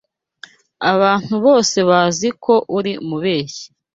[0.93, 3.65] Abantu bose bazi ko uri umubeshyi.